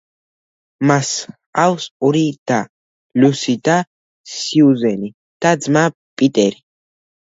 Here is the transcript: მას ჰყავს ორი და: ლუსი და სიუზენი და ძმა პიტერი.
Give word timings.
მას 0.91 1.11
ჰყავს 1.31 1.85
ორი 2.09 2.25
და: 2.53 2.59
ლუსი 3.21 3.57
და 3.71 3.79
სიუზენი 4.35 5.17
და 5.45 5.57
ძმა 5.65 5.89
პიტერი. 6.19 6.65